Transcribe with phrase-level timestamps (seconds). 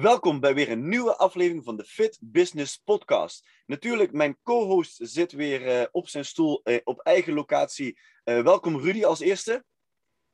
[0.00, 3.48] Welkom bij weer een nieuwe aflevering van de Fit Business Podcast.
[3.66, 7.98] Natuurlijk, mijn co-host zit weer eh, op zijn stoel eh, op eigen locatie.
[8.24, 9.64] Eh, welkom Rudy als eerste.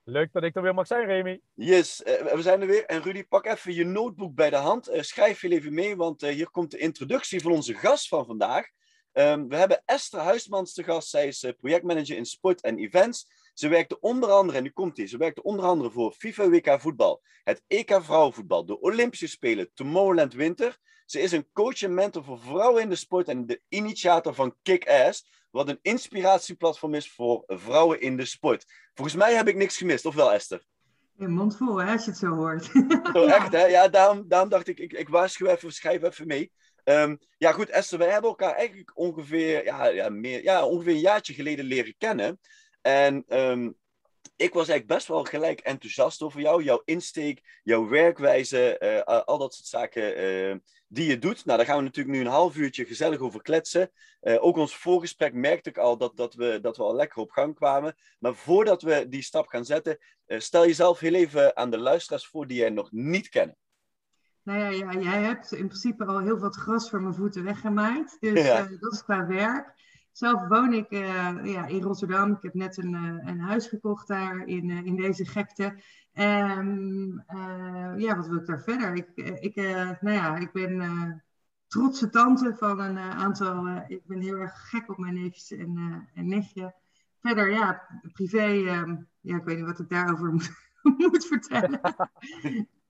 [0.05, 1.41] Leuk dat ik er weer mag zijn, Remy.
[1.55, 2.84] Yes, we zijn er weer.
[2.84, 4.89] En Rudy, pak even je notebook bij de hand.
[4.93, 8.67] schrijf je even mee, want hier komt de introductie van onze gast van vandaag.
[9.12, 11.09] Ehm, we hebben Esther Huismans te gast.
[11.09, 13.27] Zij is projectmanager in sport en events.
[13.52, 16.80] Ze werkte onder andere, en nu komt hij, ze werkte onder andere voor FIFA WK
[16.80, 20.78] voetbal, het EK vrouwenvoetbal, de Olympische Spelen, Tomorrowland Winter.
[21.06, 24.56] Ze is een coach en mentor voor vrouwen in de sport en de initiator van
[24.62, 28.64] Kick-Ass, wat een inspiratieplatform is voor vrouwen in de sport.
[28.95, 30.64] Volgens mij heb ik niks gemist, of wel Esther?
[31.17, 32.64] Je mond vol, hè, als je het zo hoort.
[33.12, 33.64] Zo, echt, hè?
[33.64, 36.53] Ja, daarom, daarom dacht ik, ik, ik waarschuw even, schrijf even mee.
[36.84, 41.00] Ehm, ja, goed, Esther, wij hebben elkaar eigenlijk ongeveer, ja, ja, meer, ja, ongeveer een
[41.00, 42.41] jaartje geleden leren kennen.
[42.83, 43.70] En ehm,
[44.36, 48.77] ik was eigenlijk best wel gelijk enthousiast over jou, jouw insteek, jouw werkwijze,
[49.08, 50.56] uh, al dat soort zaken uh,
[50.89, 51.44] die je doet.
[51.44, 53.91] Nou, daar gaan we natuurlijk nu een half uurtje gezellig over kletsen.
[54.22, 57.30] Uh, ook ons voorgesprek merkte ik al dat, dat, we, dat we al lekker op
[57.30, 57.94] gang kwamen.
[58.19, 62.46] Maar voordat we die stap gaan zetten, stel jezelf heel even aan de luisteraars voor
[62.46, 63.56] die jij nog niet kennen.
[64.42, 68.17] Nou ja, ja, jij hebt in principe al heel wat gras voor mijn voeten weggemaaid.
[68.20, 68.69] Dus ja.
[68.80, 69.74] dat is qua werk.
[70.12, 72.32] Zelf woon ik uh, ja, in Rotterdam.
[72.32, 75.80] Ik heb net een, uh, een huis gekocht daar in, uh, in deze gekte.
[76.12, 77.24] En
[77.96, 78.94] ja, wat wil ik daar verder?
[78.94, 79.08] Ik,
[79.40, 79.56] ik,
[80.00, 81.22] nou ja, ik ben
[81.66, 83.84] trotse tante van een aantal.
[83.88, 86.74] ik ben heel erg gek op mijn neefjes en, en nichtje.
[87.20, 88.44] Verder, ja, privé.
[89.20, 90.52] ja, ik weet niet wat ik daarover moet,
[90.83, 91.80] moet vertellen.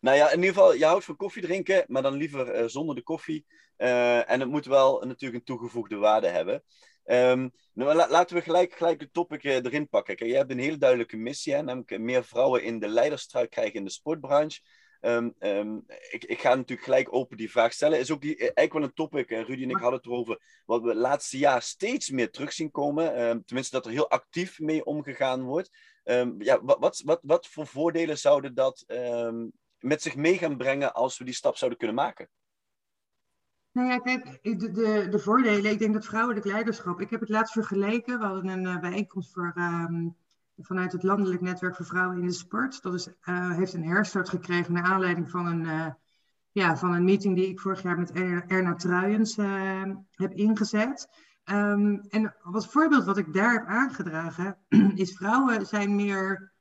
[0.00, 2.94] Nou ja, in ieder geval, je houdt van koffie drinken, maar dan liever uh, zonder
[2.94, 3.46] de koffie.
[3.78, 6.62] Uh, en het moet wel natuurlijk een toegevoegde waarde hebben.
[7.04, 10.16] Um, nou, la laten we gelijk, gelijk de topic uh, erin pakken.
[10.16, 13.74] Kijk, je hebt een hele duidelijke missie, hè, namelijk meer vrouwen in de leiderstruik krijgen
[13.74, 14.60] in de sportbranche.
[15.00, 17.98] Um, um, ik, ik, ga natuurlijk gelijk open die vraag stellen.
[17.98, 20.88] Is ook die, eigenlijk wel een topic, Rudy en ik hadden het erover, wat we
[20.88, 23.14] het laatste jaar steeds meer terug zien komen.
[23.44, 25.70] tenminste, dat er heel actief mee omgegaan wordt.
[26.38, 28.84] ja, wat, wat, wat, wat voor voordelen zouden dat
[29.86, 32.28] met zich mee gaan brengen als we die stap zouden kunnen maken?
[33.72, 37.28] Nou ja, kijk, de, de, de voordelen, ik denk dat vrouwelijk leiderschap, ik heb het
[37.28, 40.16] laatst vergeleken, we hadden een uh, bijeenkomst voor, um,
[40.56, 42.82] vanuit het Landelijk Netwerk voor Vrouwen in de Sport.
[42.82, 45.86] Dat is, uh, heeft een herstart gekregen naar aanleiding van een, uh,
[46.50, 49.36] ja, van een meeting die ik vorig jaar met Erna Truijens
[50.10, 51.08] heb ingezet.
[51.44, 54.58] Um, en wat voorbeeld wat ik daar heb aangedragen,
[54.94, 56.52] is vrouwen zijn meer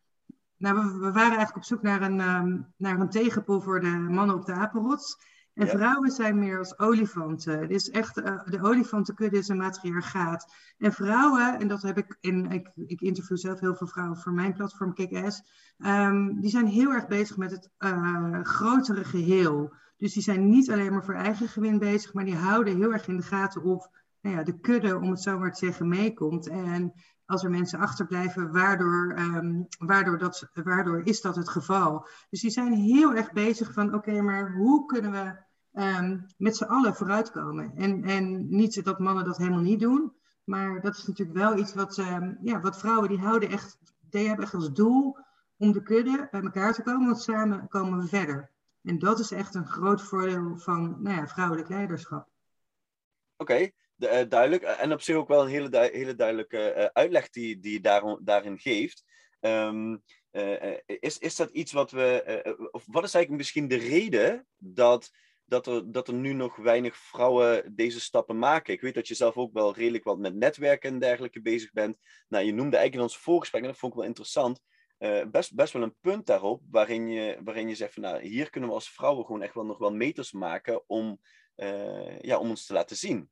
[0.65, 3.87] nou, we, we, waren eigenlijk op zoek naar een, um, naar een tegenpol voor de
[3.87, 5.17] mannen op de apenrots.
[5.53, 7.59] En vrouwen zijn meer als olifanten.
[7.59, 10.53] Het is echt, uh, de olifantenkudde is een matriarchaat.
[10.77, 14.31] En vrouwen, en dat heb ik, in, ik, ik interview zelf heel veel vrouwen voor
[14.31, 15.41] mijn platform Kick-Ass,
[15.77, 19.73] um, die zijn heel erg bezig met het uh, grotere geheel.
[19.97, 23.07] Dus die zijn niet alleen maar voor eigen gewin bezig, maar die houden heel erg
[23.07, 23.89] in de gaten of
[24.21, 26.47] nou ja, de kudde, om het zo maar te zeggen, meekomt.
[26.47, 26.93] En
[27.25, 32.07] als er mensen achterblijven, waardoor, um, waardoor, dat, waardoor is dat het geval.
[32.29, 35.35] Dus die zijn heel erg bezig van, oké, maar hoe kunnen we
[35.81, 37.71] um, met z'n allen vooruitkomen?
[37.75, 40.13] En, en niet dat mannen dat helemaal niet doen,
[40.43, 41.95] maar dat is natuurlijk wel iets wat,
[42.41, 43.77] ja, wat vrouwen die houden echt,
[44.09, 45.17] die hebben echt als doel
[45.57, 48.51] om de kudde bij elkaar te komen, want samen komen we verder.
[48.81, 52.27] En dat is echt een groot voordeel van nou ja, vrouwelijk leiderschap.
[53.37, 53.69] Oké.
[53.97, 54.63] Uh, duidelijk.
[54.63, 58.59] En op zich ook wel een hele, hele duidelijke uh, uitleg die, die daar, daarin
[58.59, 59.03] geeft.
[59.41, 59.93] Uh,
[60.85, 62.69] is, is dat iets wat we.
[62.71, 65.09] of wat is eigenlijk misschien de reden dat,
[65.45, 68.73] dat, er, dat er nu nog weinig vrouwen deze stappen maken?
[68.73, 71.97] Ik weet dat je zelf ook wel redelijk wat met netwerken en dergelijke bezig bent.
[72.27, 74.61] Nou, je noemde eigenlijk in ons voorgesprek, en dat vond ik wel interessant.
[75.31, 78.69] best, best wel een punt daarop waarin je, waarin je zegt van nou, hier kunnen
[78.69, 81.19] we als vrouwen gewoon echt wel nog wel meters maken om,
[82.21, 83.29] ja, om ons te laten zien.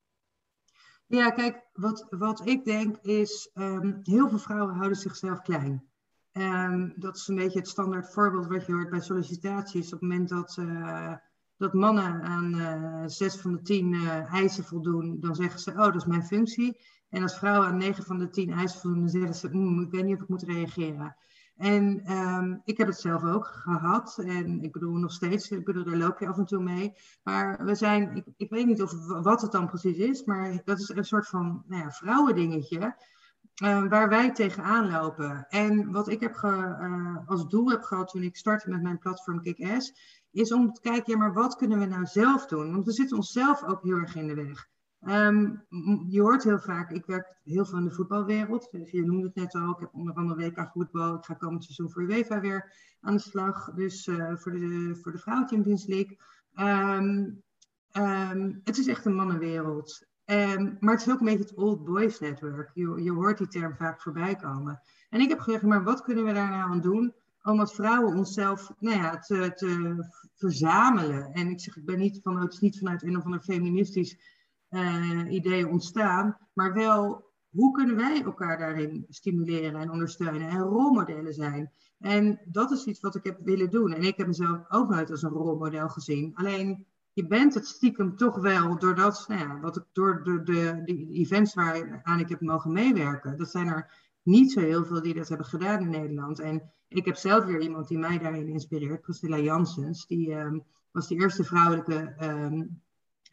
[1.13, 5.83] Ja, kijk, wat, wat ik denk is, um, heel veel vrouwen houden zichzelf klein.
[6.31, 9.85] Um, dat is een beetje het standaard voorbeeld wat je hoort bij sollicitaties.
[9.85, 11.13] Op het moment dat, uh,
[11.57, 15.77] dat mannen aan uh, zes van de tien uh, eisen voldoen, dan zeggen ze, oh,
[15.77, 16.81] dat is mijn functie.
[17.09, 19.91] En als vrouwen aan negen van de tien eisen voldoen, dan zeggen ze, mm, ik
[19.91, 21.15] weet niet of ik moet reageren.
[21.57, 24.17] En ehm, ik heb het zelf ook gehad.
[24.25, 26.93] En ik bedoel nog steeds, ik bedoel, daar loop je af en toe mee.
[27.23, 30.79] Maar we zijn, ik, ik weet niet of, wat het dan precies is, maar dat
[30.79, 32.95] is een soort van nou ja, vrouwendingetje.
[33.63, 35.45] Uh, waar wij tegenaan lopen.
[35.49, 38.97] En wat ik heb ge, uh, als doel heb gehad toen ik startte met mijn
[38.97, 39.93] platform Kick-Ass,
[40.31, 42.71] is om te kijken, ja, maar wat kunnen we nou zelf doen?
[42.71, 44.71] Want we zitten onszelf ook heel erg in de weg.
[45.07, 45.65] Um,
[46.09, 48.67] je hoort heel vaak, ik werk heel veel in de voetbalwereld.
[48.71, 51.15] Dus je noemde het net al, ik heb onder andere WK voetbal.
[51.15, 53.73] Ik ga komend seizoen voor UEFA weer aan de slag.
[53.73, 56.17] Dus uh, voor de, voor de Vrouwen Champions League.
[56.55, 57.43] Um,
[57.91, 60.07] um, het is echt een mannenwereld.
[60.79, 62.71] maar het is ook een beetje het old boys network.
[62.73, 64.81] Je, je hoort die term vaak voorbij komen.
[65.09, 67.13] En ik heb gezegd, maar wat kunnen we daar nou aan doen?
[67.41, 69.95] Om als vrouwen onszelf nou ja, te, te
[70.35, 71.31] verzamelen.
[71.33, 74.17] En ik zeg, ik ben niet vanuit, niet vanuit een of ander feministisch
[74.73, 81.33] uh, ideeën ontstaan, maar wel hoe kunnen wij elkaar daarin stimuleren en ondersteunen en rolmodellen
[81.33, 81.71] zijn.
[81.99, 83.93] En dat is iets wat ik heb willen doen.
[83.93, 86.31] En ik heb mezelf ook nooit als een rolmodel gezien.
[86.35, 90.81] Alleen je bent het stiekem toch wel doordat, nou ja, wat ik door de, de,
[90.85, 93.91] de events waaraan ik heb mogen meewerken, dat zijn er
[94.23, 96.39] niet zo heel veel die dat hebben gedaan in Nederland.
[96.39, 100.07] En ik heb zelf weer iemand die mij daarin inspireert, Priscilla Janssens.
[100.07, 102.81] Die um, was de eerste vrouwelijke um,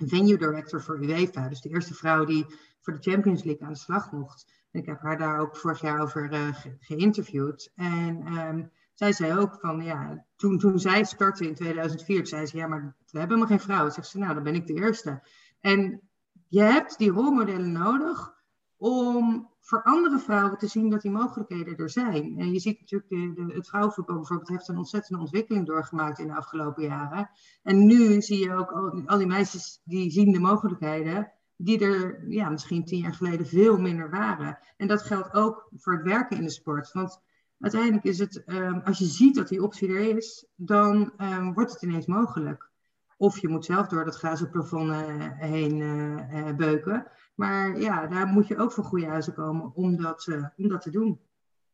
[0.09, 1.49] venue director voor UEFA.
[1.49, 2.47] Dus de eerste vrouw die
[2.81, 4.53] voor de Champions League aan de slag mocht.
[4.71, 7.73] En ik heb haar daar ook vorig jaar over uh, geïnterviewd.
[7.75, 12.57] En um, zij zei ook van, ja, toen, toen zij startte in 2004, zei ze,
[12.57, 13.93] ja, maar we hebben helemaal geen vrouwen.
[13.93, 15.23] Zegt ze, nou, dan ben ik de eerste.
[15.61, 16.01] En
[16.49, 18.35] je hebt die rolmodellen nodig
[18.77, 22.39] om voor andere vrouwen te zien dat die mogelijkheden er zijn.
[22.39, 26.27] En je ziet natuurlijk, de, de, het vrouwenvoetbal bijvoorbeeld heeft een ontzettende ontwikkeling doorgemaakt in
[26.27, 27.31] de afgelopen jaren.
[27.63, 32.29] En nu zie je ook al, al die meisjes die zien de mogelijkheden, die er
[32.29, 34.59] ja, misschien tien jaar geleden veel minder waren.
[34.77, 36.93] En dat geldt ook voor het werken in de sport.
[36.93, 37.23] Want
[37.59, 41.73] uiteindelijk is het, um, als je ziet dat die optie er is, dan um, wordt
[41.73, 42.71] het ineens mogelijk.
[43.17, 47.07] Of je moet zelf door dat glazen plafond uh, heen uh, uh, beuken.
[47.41, 50.81] Maar ja, daar moet je ook voor goede huizen komen om dat, uh, om dat
[50.81, 51.21] te doen.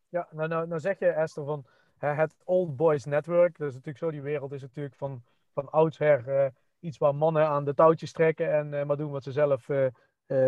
[0.09, 1.67] Ja, nou, nou, nou zeg je Esther van
[1.99, 3.59] het Old Boys Network.
[3.59, 5.23] Dat is natuurlijk zo, die wereld is natuurlijk van,
[5.53, 6.47] van oudsher uh,
[6.81, 9.69] iets waar mannen aan de touwtjes trekken en uh, maar doen wat ze zelf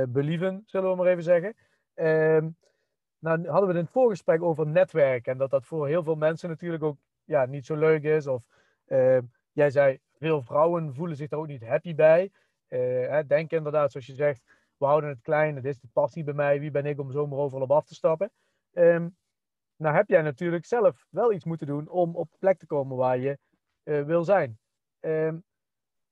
[0.09, 1.55] believen, zullen we maar even zeggen.
[1.95, 2.49] Ehm,
[3.19, 6.17] nou hadden we het in het voorgesprek over netwerk en dat dat voor heel veel
[6.17, 8.27] mensen natuurlijk ook ja, niet zo leuk is.
[8.27, 8.43] Of
[8.87, 9.23] ehm,
[9.53, 12.31] jij zei, veel vrouwen voelen zich daar ook niet happy bij.
[13.27, 14.43] denk inderdaad, zoals je zegt,
[14.79, 17.39] we houden het klein, het is de passie bij mij, wie ben ik om zomaar
[17.39, 18.31] overal op af te stappen.
[18.73, 19.17] Um,
[19.77, 22.97] nou heb jij natuurlijk zelf wel iets moeten doen om op de plek te komen
[22.97, 23.39] waar je
[23.85, 24.59] uh, wil zijn.
[25.01, 25.45] Um,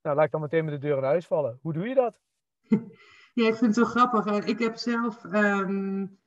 [0.03, 1.59] nou, laat ik dan meteen met de deur in huis vallen.
[1.63, 2.21] Hoe doe je dat?
[3.37, 4.45] Ja, ik vind het wel grappig.
[4.45, 6.19] Ik heb zelf, um,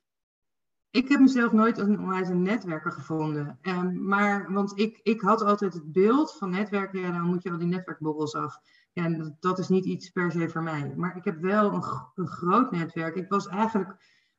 [0.89, 3.59] ik heb mezelf nooit als een onwijs netwerker gevonden.
[3.94, 7.57] Maar, want ik, ik had altijd het beeld van netwerken, ja, dan moet je al
[7.57, 8.59] die netwerkborrels af.
[8.94, 10.94] En dat is niet iets per se voor mij.
[10.95, 11.83] Maar ik heb wel een,
[12.15, 13.15] een groot netwerk.
[13.15, 13.95] Ik was eigenlijk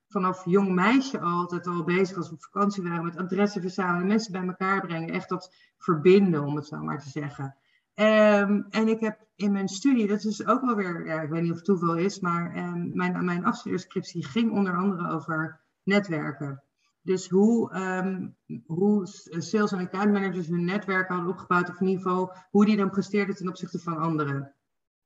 [0.09, 4.33] vanaf jong meisje altijd al bezig als we op vakantie waren met adressen verzamelen, mensen
[4.33, 7.57] bij elkaar brengen, echt dat verbinden, om het zo maar te zeggen.
[7.95, 11.43] Um, en ik heb in mijn studie, dat is ook wel weer, ja, ik weet
[11.43, 16.63] niet of het toeval is, maar um, mijn, mijn afstudeerscriptie ging onder andere over netwerken.
[17.03, 18.37] Dus hoe, um,
[18.67, 19.07] hoe
[19.39, 23.49] sales- en account managers hun netwerken hadden opgebouwd, of geval hoe die dan presteerden ten
[23.49, 24.55] opzichte van anderen.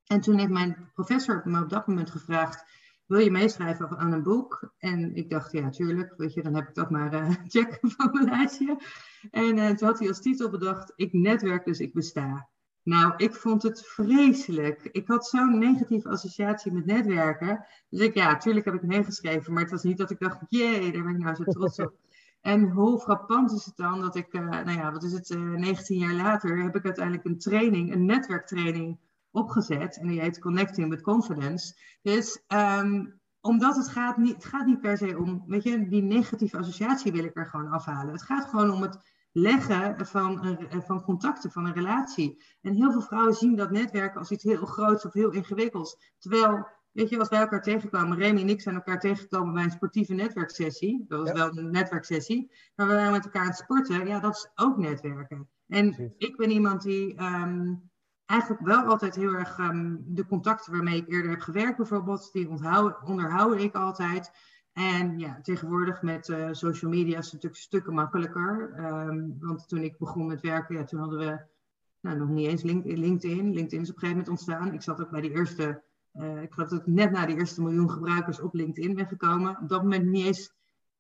[0.07, 2.65] En toen heeft mijn professor me op dat moment gevraagd:
[3.07, 4.73] Wil je meeschrijven aan een boek?
[4.79, 6.15] En ik dacht: Ja, tuurlijk.
[6.17, 8.81] Weet je, dan heb ik dat maar uh, checken van mijn lijstje.
[9.31, 12.49] En uh, toen had hij als titel bedacht: Ik netwerk, dus ik besta.
[12.85, 14.89] Nou, ik vond het vreselijk.
[14.93, 17.67] Ik had zo'n negatieve associatie met netwerken.
[17.89, 20.93] Dus ik, ja, natuurlijk heb ik meegeschreven, maar het was niet dat ik dacht, jee,
[20.93, 21.95] daar ben ik nou zo trots op.
[22.41, 25.55] En hoe frappant is het dan dat ik, uh, nou ja, wat is het, uh,
[25.55, 28.99] 19 jaar later heb ik uiteindelijk een training, een netwerktraining
[29.31, 29.99] opgezet.
[29.99, 31.75] En die heet Connecting with Confidence.
[32.03, 36.03] Dus um, omdat het gaat, niet, het gaat niet per se om, weet je, die
[36.03, 38.13] negatieve associatie wil ik er gewoon afhalen.
[38.13, 38.99] Het gaat gewoon om het
[39.37, 42.43] leggen van, een, van contacten, van een relatie.
[42.63, 46.13] En heel veel vrouwen zien dat netwerken als iets heel groots of heel ingewikkelds.
[46.19, 49.71] Terwijl, weet je, als wij elkaar tegenkwamen, Remy en ik zijn elkaar tegengekomen bij een
[49.71, 51.05] sportieve netwerksessie.
[51.09, 51.35] Dat was ja.
[51.35, 52.53] wel een netwerksessie.
[52.75, 54.07] Maar we waren met elkaar aan het sporten.
[54.07, 55.49] Ja, dat is ook netwerken.
[55.67, 56.15] En Precies.
[56.19, 57.91] ik ben iemand die um,
[58.27, 62.49] eigenlijk wel altijd heel erg um, de contacten waarmee ik eerder heb gewerkt, bijvoorbeeld, die
[62.49, 64.31] onthoud, onderhoud ik altijd.
[64.75, 68.75] En ja, tegenwoordig met uh, social media is het natuurlijk stukken makkelijker.
[68.79, 71.41] Um, want toen ik begon met werken, ja, toen hadden we
[72.01, 73.53] nou, nog niet eens LinkedIn.
[73.53, 74.73] LinkedIn is op een gegeven moment ontstaan.
[74.73, 75.83] Ik zat ook bij die eerste,
[76.15, 79.59] uh, ik geloof dat ik net na de eerste miljoen gebruikers op LinkedIn ben gekomen.
[79.61, 80.53] Op dat moment niet eens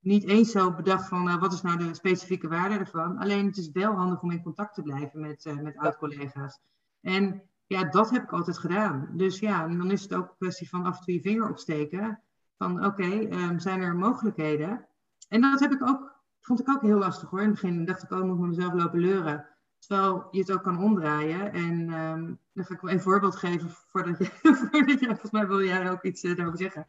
[0.04, 3.18] niet eens zo bedacht van uh, wat is nou de specifieke waarde ervan.
[3.18, 6.60] Alleen het is wel handig om in contact te blijven met, uh, met oud-collega's.
[7.00, 9.08] En ja, dat heb ik altijd gedaan.
[9.12, 12.20] Dus ja, dan is het ook een kwestie van af en toe je vinger opsteken.
[12.58, 14.86] Van oké, um, zijn er mogelijkheden?
[15.28, 17.40] En dat heb ik ook, vond ik ook heel lastig hoor.
[17.40, 19.46] In het begin dacht ik ook, nog met mezelf lopen leuren.
[19.78, 21.52] Terwijl je het ook kan omdraaien.
[21.52, 24.24] En um, dan ga ik wel een voorbeeld geven voordat je,
[24.70, 26.86] voordat je volgens mij wil jij ook iets uh, daarover zeggen.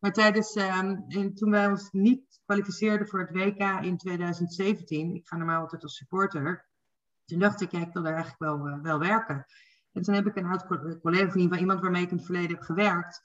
[0.00, 5.28] Maar tijdens, um, in, toen wij ons niet kwalificeerden voor het WK in 2017, ik
[5.28, 6.66] ga normaal altijd als supporter,
[7.24, 9.46] toen dacht ik, ja, ik wil daar eigenlijk wel, uh, wel werken.
[9.92, 10.66] En toen heb ik een oud
[11.00, 13.22] collega van iemand waarmee ik in het verleden heb gewerkt,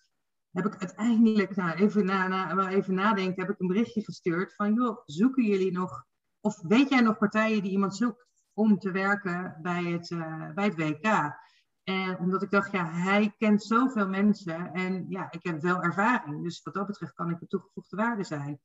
[0.52, 4.74] heb ik uiteindelijk, nou, even, na, na, even nadenken, heb ik een berichtje gestuurd van,
[4.74, 6.06] joh, zoeken jullie nog,
[6.42, 10.66] of weet jij nog partijen die iemand zoekt om te werken bij het, uh, bij
[10.66, 11.38] het WK?
[11.84, 16.44] En omdat ik dacht, ja, hij kent zoveel mensen en ja, ik heb wel ervaring.
[16.44, 18.60] Dus wat dat betreft kan ik een toegevoegde waarde zijn.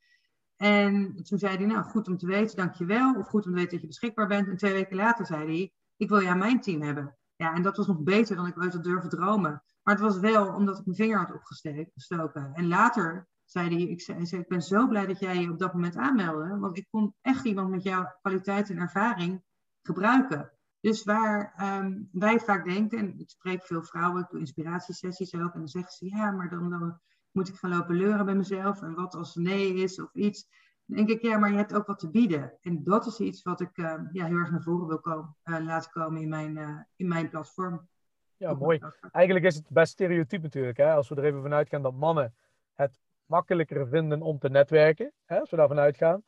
[0.56, 3.14] En toen zei hij, nou, goed om te weten, dankjewel.
[3.14, 4.48] Of goed om te weten dat je beschikbaar bent.
[4.48, 7.16] En twee weken later zei hij, ik wil jou mijn team hebben.
[7.36, 9.62] Ja, en dat was nog beter dan ik ooit had durven dromen.
[9.82, 12.54] Maar het was wel omdat ik mijn vinger had opgestoken.
[12.54, 15.72] En later zei hij, ik, zei, ik ben zo blij dat jij je op dat
[15.72, 16.58] moment aanmeldde.
[16.58, 19.42] Want ik kon echt iemand met jouw kwaliteit en ervaring
[19.82, 20.52] gebruiken.
[20.80, 25.52] Dus waar um, wij vaak denken, en ik spreek veel vrouwen, ik doe inspiratiesessies ook,
[25.52, 27.00] en dan zeggen ze, ja, maar dan, dan
[27.30, 30.46] moet ik gaan lopen leuren bij mezelf, en wat als nee is of iets.
[30.84, 32.58] Denk ik, ja, maar je hebt ook wat te bieden.
[32.60, 35.64] En dat is iets wat ik uh, ja, heel erg naar voren wil komen, uh,
[35.64, 37.88] laten komen in mijn, uh, in mijn platform.
[38.36, 38.80] Ja, mooi.
[39.10, 40.92] Eigenlijk is het best stereotyp natuurlijk, hè?
[40.92, 42.34] als we er even vanuit gaan dat mannen
[42.72, 45.40] het makkelijker vinden om te netwerken, hè?
[45.40, 46.22] als we daarvan uitgaan.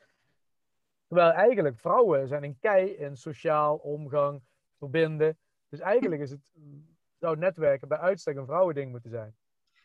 [1.07, 4.43] Terwijl eigenlijk vrouwen zijn een kei in sociaal omgang,
[4.79, 5.39] verbinden.
[5.69, 6.41] Dus eigenlijk is het,
[7.19, 9.37] zou netwerken bij uitstek een vrouwending moeten zijn.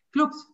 [0.10, 0.54] Klopt.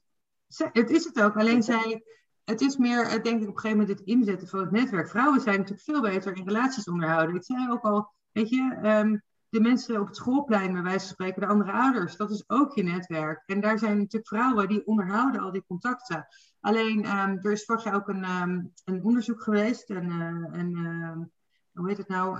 [0.55, 1.37] Het is het ook.
[1.37, 2.03] Alleen zij,
[2.49, 5.09] het is meer, denk ik, op een gegeven moment het inzetten van het netwerk.
[5.09, 7.35] Vrouwen zijn natuurlijk veel beter in relaties onderhouden.
[7.35, 11.07] Ik zei ook al, weet je, um, de mensen op het schoolplein, bij wijze van
[11.07, 13.43] spreken, de andere ouders, dat is ook je netwerk.
[13.45, 16.27] En daar zijn natuurlijk vrouwen die onderhouden al die contacten.
[16.59, 19.89] Alleen, um, er is vorig jaar ook een, um, een onderzoek geweest.
[19.89, 21.25] En, uh, en uh,
[21.73, 22.39] hoe heet het nou?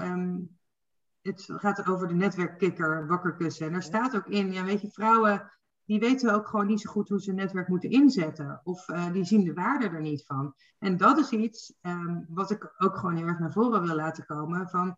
[1.22, 3.66] Het gaat over de netwerkkikker wakkerkussen.
[3.66, 5.52] En daar staat ook in, ja, weet je, vrouwen
[5.88, 8.62] die weten ook gewoon niet zo goed hoe ze netwerk moeten inzetten.
[8.64, 10.54] Of uh, die zien de waarde er niet van.
[10.80, 11.74] En dat is iets
[12.28, 14.70] wat ik ook gewoon erg naar voren wil laten komen.
[14.70, 14.98] Van,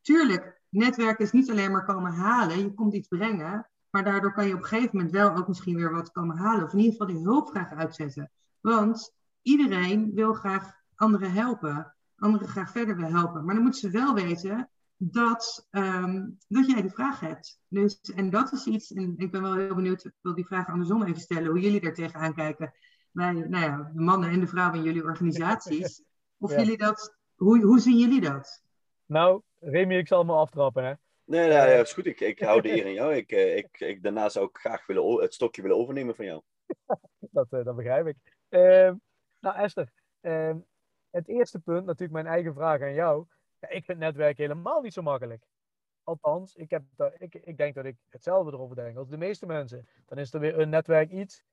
[0.00, 2.58] tuurlijk, netwerk is niet alleen maar komen halen.
[2.58, 3.68] Je komt iets brengen.
[3.90, 6.64] Maar daardoor kan je op een gegeven moment wel ook misschien weer wat komen halen.
[6.64, 8.30] Of in ieder geval die hulp graag uitzetten.
[8.60, 11.94] Want iedereen wil graag anderen helpen.
[12.16, 13.44] Anderen graag verder wil helpen.
[13.44, 17.60] Maar dan moeten ze wel weten dat, um, dat jij die vraag hebt.
[17.68, 20.68] Dus, en dat is iets, en ik ben wel heel benieuwd, ik wil die vraag
[20.68, 22.74] andersom even stellen, hoe jullie daar tegenaan kijken.
[23.10, 26.02] Bij nou ja, de mannen en de vrouwen in jullie organisaties.
[26.38, 26.58] Of ja.
[26.58, 28.62] jullie dat, hoe, hoe zien jullie dat?
[29.06, 30.92] Nou, Remy, ik zal me aftrappen, hè?
[31.24, 32.06] Nee, nee, dat is goed.
[32.06, 33.14] Ik, ik hou de eer in jou.
[33.14, 36.42] Ik, ik, ik, daarna zou ik graag willen, het stokje willen overnemen van jou.
[37.18, 38.16] dat, uh, dat begrijp ik.
[38.48, 38.92] Uh,
[39.40, 40.54] nou, Esther, uh,
[41.10, 43.26] het eerste punt, natuurlijk mijn eigen vraag aan jou.
[43.68, 45.44] Ja, ik vind netwerken helemaal niet zo makkelijk.
[46.02, 46.82] Althans, ik, heb
[47.18, 49.88] ik, ik denk dat ik hetzelfde erover denk als de meeste mensen.
[50.06, 51.44] Dan is er weer een netwerk iets.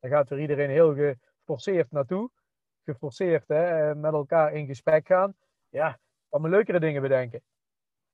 [0.00, 2.30] Dan gaat er iedereen heel geforceerd naartoe.
[2.84, 5.34] Geforceerd hè, met elkaar in gesprek gaan.
[5.68, 5.98] Ja,
[6.28, 7.42] kan me leukere dingen bedenken.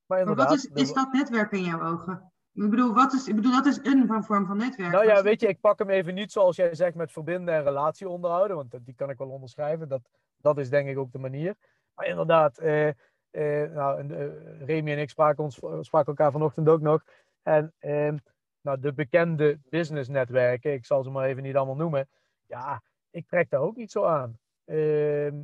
[0.07, 2.33] Maar, maar wat is, is dat netwerk in jouw ogen?
[2.53, 4.93] Ik bedoel, wat is, ik bedoel, dat is een vorm van netwerk.
[4.93, 7.63] Nou ja, weet je, ik pak hem even niet zoals jij zegt met verbinden en
[7.63, 9.89] relatie onderhouden, want die kan ik wel onderschrijven.
[9.89, 10.01] Dat,
[10.37, 11.57] dat is denk ik ook de manier.
[11.95, 12.89] Maar inderdaad, eh,
[13.31, 17.05] eh, nou, uh, Remy en ik spraken, ons, spraken elkaar vanochtend ook nog.
[17.43, 18.13] En eh,
[18.61, 22.09] nou, de bekende businessnetwerken, ik zal ze maar even niet allemaal noemen.
[22.47, 24.39] Ja, ik trek daar ook niet zo aan.
[24.65, 25.35] Ehm,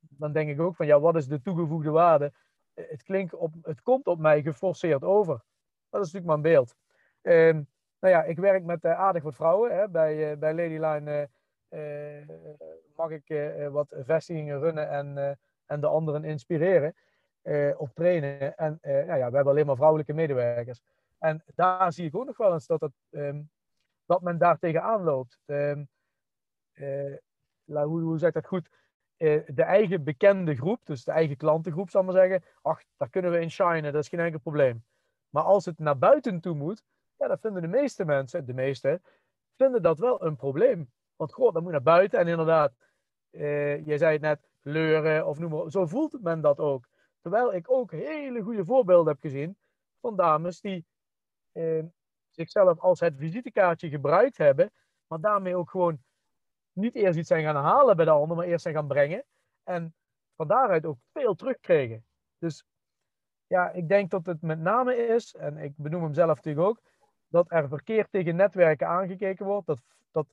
[0.00, 2.32] dan denk ik ook van, ja, wat is de toegevoegde waarde?
[2.74, 5.42] Het, klinkt op, het komt op mij geforceerd over.
[5.88, 6.74] Dat is natuurlijk mijn beeld.
[7.22, 7.68] Um,
[8.00, 9.76] nou ja, ik werk met uh, aardig wat vrouwen.
[9.76, 9.88] Hè.
[9.88, 11.28] Bij, uh, bij Ladyline
[11.70, 12.28] uh,
[12.96, 15.38] mag ik wat vestigingen runnen en,
[15.70, 16.94] en de anderen inspireren
[17.76, 18.56] of trainen.
[18.56, 20.80] En nou ja, we hebben alleen maar vrouwelijke medewerkers.
[21.18, 22.92] En daar zie ik ook nog wel eens dat, het,
[24.06, 25.38] dat men daar tegenaan loopt.
[25.46, 25.88] Um,
[27.64, 28.68] hoe, hoe zeg dat goed?
[29.46, 32.44] de eigen bekende groep, dus de eigen klantengroep, zal maar zeggen.
[32.62, 34.84] Ach, daar kunnen we in shinen, dat is geen enkel probleem.
[35.30, 36.82] Maar als het naar buiten toe moet,
[37.16, 39.00] ja, dan vinden de meeste mensen, de meeste,
[39.56, 40.90] vinden dat wel een probleem.
[41.16, 42.18] Want god, dat moet naar buiten.
[42.18, 42.72] En inderdaad,
[43.30, 46.88] eh, je zei het net, leuren of noem maar Zo voelt men dat ook.
[47.20, 49.56] Terwijl ik ook hele goede voorbeelden heb gezien
[50.00, 50.86] van dames die
[51.52, 51.84] eh,
[52.30, 54.72] zichzelf als het visitekaartje gebruikt hebben,
[55.06, 55.98] maar daarmee ook gewoon
[56.72, 59.24] niet eerst iets zijn gaan halen bij de ander, maar eerst zijn gaan brengen.
[59.62, 59.94] En
[60.36, 62.04] van daaruit ook veel terugkregen.
[62.38, 62.64] Dus
[63.46, 66.82] ja, ik denk dat het met name is, en ik benoem hem zelf natuurlijk ook,
[67.28, 69.66] dat er verkeerd tegen netwerken aangekeken wordt.
[69.66, 70.26] Dat, dat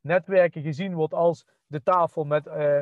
[0.00, 2.80] netwerken gezien wordt als de tafel met uh,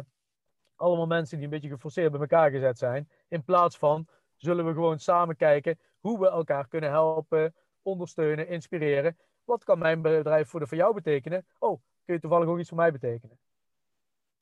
[0.76, 3.08] allemaal mensen die een beetje geforceerd bij elkaar gezet zijn.
[3.28, 9.18] In plaats van zullen we gewoon samen kijken hoe we elkaar kunnen helpen, ondersteunen, inspireren.
[9.44, 11.46] Wat kan mijn bedrijf voor, de, voor jou betekenen?
[11.58, 13.38] Oh, kun je toevallig ook iets voor mij betekenen?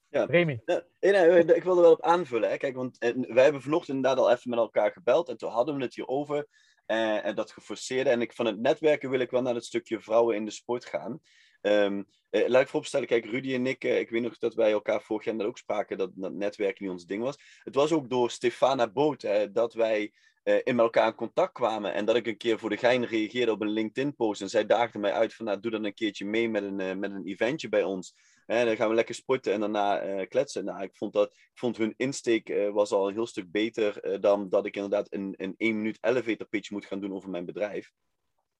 [0.08, 0.24] Ja.
[0.24, 0.62] Remy.
[0.64, 2.50] Nee, nee, ik wilde wel op aanvullen.
[2.50, 2.56] Hè.
[2.56, 5.28] Kijk, want eh, wij hebben vanochtend inderdaad al even met elkaar gebeld.
[5.28, 6.46] En toen hadden we het hierover.
[6.86, 8.10] Eh, en dat geforceerde.
[8.10, 10.84] En ik, van het netwerken wil ik wel naar het stukje vrouwen in de sport
[10.84, 11.20] gaan.
[11.62, 15.02] Um, uh, laat ik vooropstellen, kijk, Rudy en ik, ik weet nog dat wij elkaar
[15.02, 17.38] vorig jaar ook spraken dat, dat netwerken niet ons ding was.
[17.62, 20.12] Het was ook door Stefana Boot hè, dat wij
[20.44, 21.94] uh, in elkaar in contact kwamen.
[21.94, 24.40] En dat ik een keer voor de gein reageerde op een LinkedIn-post.
[24.40, 27.10] En zij daagde mij uit van, nou, doe dan een keertje mee met een, met
[27.10, 28.14] een eventje bij ons.
[28.46, 30.64] En dan gaan we lekker sporten en daarna kletsen.
[30.64, 34.48] Nou, ik vond, dat, ik vond hun insteek was al een heel stuk beter dan
[34.48, 37.90] dat ik inderdaad een, een 1 minuut elevator pitch moet gaan doen over mijn bedrijf.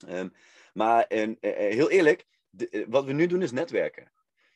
[0.09, 0.33] Um,
[0.73, 4.12] maar heel eerlijk, de, wat we nu doen is netwerken.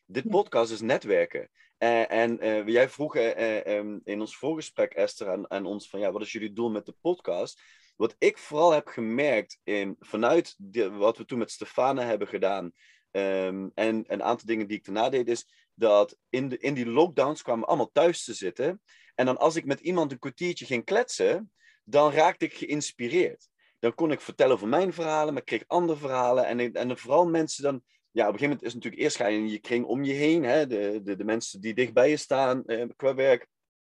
[0.06, 1.50] Dit podcast is netwerken.
[1.78, 6.00] Uh, en uh, jij vroeg uh, um, in ons voorgesprek, Esther, aan, aan, ons van
[6.00, 7.60] ja, wat is jullie doel met de podcast?
[7.96, 12.72] Wat ik vooral heb gemerkt in, vanuit de, wat we toen met Stefane hebben gedaan
[13.10, 16.86] um, en een aantal dingen die ik daarna deed, is dat in, de, in die
[16.86, 18.80] lockdowns kwamen we allemaal thuis te zitten.
[19.14, 21.52] En dan als ik met iemand een kwartiertje ging kletsen,
[21.84, 23.48] dan raakte ik geïnspireerd.
[23.84, 26.46] Dan kon ik vertellen over mijn verhalen, maar ik kreeg andere verhalen.
[26.46, 29.38] En, en vooral mensen dan ja, op een gegeven moment is natuurlijk eerst ga je
[29.38, 32.16] in je kring om je heen, hè, de, de, de mensen die dicht bij je
[32.16, 33.46] staan eh, qua werk.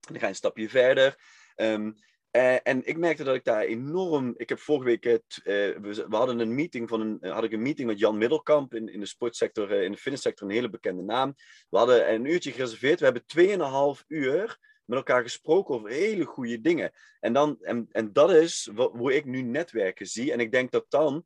[0.00, 1.16] Dan ga je een stapje verder.
[1.56, 1.94] Um,
[2.32, 4.34] uh, en ik merkte dat ik daar enorm.
[4.36, 5.04] Ik heb vorige week.
[5.04, 5.44] Het, uh,
[5.78, 7.30] we, hadden een meeting van een.
[7.30, 10.54] had ik een meeting met Jan Middelkamp in, in de sportsector, in de finisssector, een
[10.54, 11.34] hele bekende naam.
[11.68, 13.00] We hadden een uurtje gereserveerd.
[13.00, 16.92] We hebben 2,5 uur met elkaar gesproken over hele goede dingen.
[17.20, 20.32] En, dan, en, en dat is wat, hoe ik nu netwerken zie.
[20.32, 21.24] En ik denk dat dan.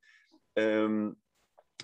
[0.53, 1.19] Um,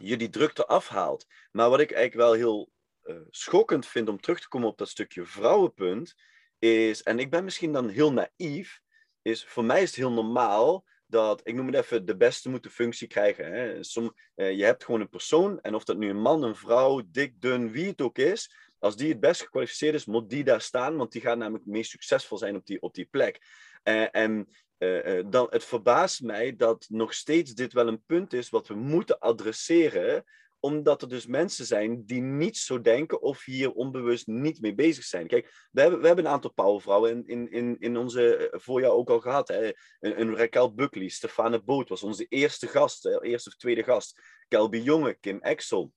[0.00, 1.26] je die drukte afhaalt.
[1.50, 2.70] Maar wat ik eigenlijk wel heel
[3.04, 6.14] uh, schokkend vind om terug te komen op dat stukje vrouwenpunt,
[6.58, 8.80] is, en ik ben misschien dan heel naïef,
[9.22, 12.62] is voor mij is het heel normaal dat, ik noem het even, de beste moet
[12.62, 13.52] de functie krijgen.
[13.52, 13.82] Hè.
[13.84, 17.02] Som, uh, je hebt gewoon een persoon, en of dat nu een man, een vrouw,
[17.06, 18.54] dik, dun, wie het ook is,
[18.86, 21.72] als die het best gekwalificeerd is, moet die daar staan, want die gaat namelijk het
[21.72, 23.38] meest succesvol zijn op die, op die plek.
[23.84, 28.50] Uh, en uh, dan, het verbaast mij dat nog steeds dit wel een punt is
[28.50, 30.24] wat we moeten adresseren,
[30.60, 35.04] omdat er dus mensen zijn die niet zo denken of hier onbewust niet mee bezig
[35.04, 35.26] zijn.
[35.26, 38.90] Kijk, we hebben, we hebben een aantal powervrouwen in, in, in, in onze eh, voorjaar
[38.90, 39.48] ook al gehad.
[39.48, 39.70] Hè.
[40.00, 44.20] Een, Raquel Buckley, Stefane Boot was onze eerste gast, eerste of tweede gast.
[44.48, 45.92] Kelby Jonge, Kim Exel.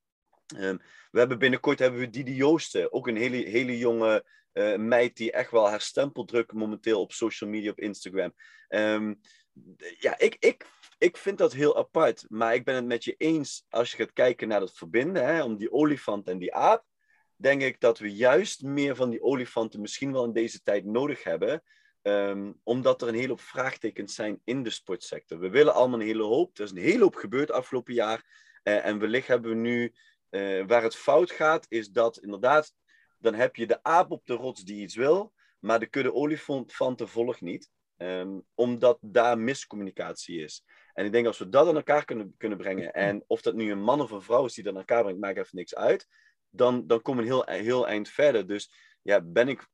[0.58, 0.80] Um,
[1.12, 5.32] we hebben binnenkort hebben we Didi Joosten, ook een hele, hele jonge uh, meid die
[5.32, 8.34] echt wel haar stempel drukt momenteel op social media, op Instagram.
[8.70, 9.20] Um,
[10.00, 10.66] ja, ik, ik,
[10.98, 12.26] ik vind dat heel apart.
[12.28, 15.44] Maar ik ben het met je eens als je gaat kijken naar het verbinden, hè,
[15.44, 16.86] om die olifant en die aap.
[17.36, 21.24] Denk ik dat we juist meer van die olifanten misschien wel in deze tijd nodig
[21.24, 21.64] hebben.
[22.02, 25.40] Um, omdat er een hele hoop vraagtekens zijn in de sportsector.
[25.40, 26.58] We willen allemaal een hele hoop.
[26.58, 28.48] Er is een hele hoop gebeurd afgelopen jaar.
[28.64, 29.94] Uh, en wellicht hebben we nu,
[30.30, 32.74] uh, waar het fout gaat, is dat inderdaad
[33.20, 37.08] dan heb je de aap op de rots die iets wil, maar de kudde olifanten
[37.10, 37.70] volgt niet.
[37.98, 40.64] Um, omdat daar miscommunicatie is.
[40.94, 43.72] En ik denk als we dat aan elkaar kunnen, kunnen brengen, en of dat nu
[43.72, 46.08] een man of een vrouw is die dat aan elkaar brengt, maakt even niks uit,
[46.50, 48.48] dan, dan komen we een heel, heel eind verder.
[48.48, 49.68] Dus ja, ben ik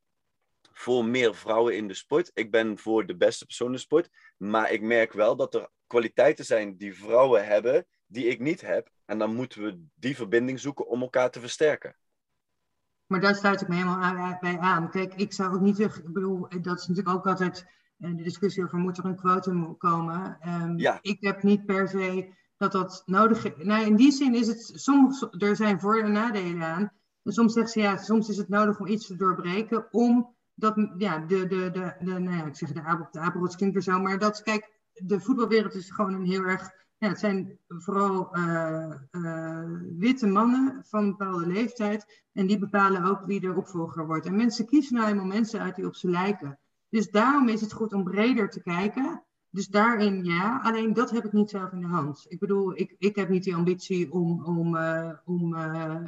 [0.72, 2.30] voor meer vrouwen in de sport.
[2.34, 4.08] Ik ben voor de beste persoon in de sport.
[4.36, 8.90] Maar ik merk wel dat er kwaliteiten zijn die vrouwen hebben, die ik niet heb.
[9.04, 11.96] En dan moeten we die verbinding zoeken om elkaar te versterken.
[13.06, 14.90] Maar daar sluit ik me helemaal bij aan.
[14.90, 17.66] Kijk, ik zou ook niet zeggen, ik bedoel, dat is natuurlijk ook altijd
[17.98, 20.38] eh, de discussie over moet er een quotum komen.
[20.46, 20.98] Um, ja.
[21.00, 23.64] Ik heb niet per se dat dat nodig is.
[23.64, 26.92] Nou, in die zin is het, soms, er zijn voor- en nadelen aan.
[27.22, 30.90] En soms zegt ze, ja, soms is het nodig om iets te doorbreken, om dat,
[30.98, 33.82] ja, de, de, de, de nou ja, ik zeg de aap de apenrots klinkt er
[33.82, 38.36] zo, maar dat, kijk, de voetbalwereld is gewoon een heel erg ja, het zijn vooral
[38.36, 39.62] uh, uh,
[39.98, 42.22] witte mannen van een bepaalde leeftijd.
[42.32, 44.26] En die bepalen ook wie de opvolger wordt.
[44.26, 46.58] En mensen kiezen nou eenmaal mensen uit die op ze lijken.
[46.88, 49.22] Dus daarom is het goed om breder te kijken.
[49.50, 52.26] Dus daarin ja, alleen dat heb ik niet zelf in de hand.
[52.28, 55.56] Ik bedoel, ik, ik heb niet die ambitie om, om, uh, om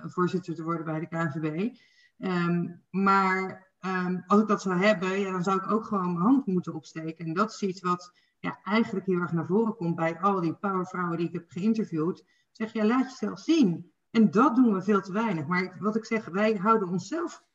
[0.00, 1.60] voorzitter te worden bij de KNVB.
[1.60, 1.72] Um,
[2.18, 6.24] ehm, maar um, als ik dat zou hebben, ja, dan zou ik ook gewoon mijn
[6.24, 7.26] hand moeten opsteken.
[7.26, 10.54] En dat is iets wat ja, eigenlijk heel erg naar voren komt bij al die
[10.54, 12.24] powervrouwen die ik heb geïnterviewd.
[12.52, 13.92] Zeg je, ja, laat jezelf zien.
[14.10, 15.46] En dat doen we veel te weinig.
[15.46, 17.46] Maar wat ik zeg, wij houden onszelf